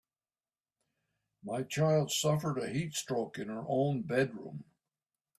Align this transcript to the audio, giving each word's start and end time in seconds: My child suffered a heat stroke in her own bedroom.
My 1.43 1.61
child 1.61 2.11
suffered 2.11 2.57
a 2.57 2.69
heat 2.69 2.95
stroke 2.95 3.37
in 3.37 3.49
her 3.49 3.63
own 3.67 4.01
bedroom. 4.01 4.63